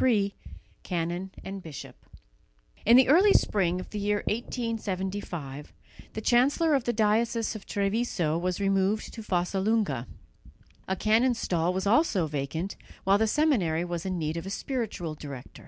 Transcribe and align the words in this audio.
III 0.00 0.32
CANON 0.84 1.32
AND 1.42 1.60
BISHOP 1.60 1.96
In 2.86 2.96
the 2.96 3.08
early 3.08 3.32
spring 3.32 3.80
of 3.80 3.90
the 3.90 3.98
year 3.98 4.18
1875 4.28 5.72
the 6.12 6.20
chancellor 6.20 6.76
of 6.76 6.84
the 6.84 6.92
diocese 6.92 7.56
of 7.56 7.66
Treviso 7.66 8.38
was 8.38 8.60
removed 8.60 9.12
to 9.12 9.24
Fossalunga. 9.24 10.06
A 10.86 10.94
canon's 10.94 11.40
stall 11.40 11.72
was 11.74 11.88
also 11.88 12.28
vacant, 12.28 12.76
while 13.02 13.18
the 13.18 13.26
seminary 13.26 13.84
was 13.84 14.06
in 14.06 14.20
need 14.20 14.36
of 14.36 14.46
a 14.46 14.50
spiritual 14.50 15.16
director. 15.16 15.66